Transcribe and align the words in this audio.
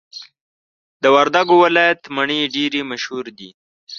د 1.01 1.03
وردګو 1.15 1.55
ولایت 1.65 2.01
مڼي 2.15 2.39
ډیري 2.55 2.81
مشهور 2.91 3.25
دي. 3.37 3.49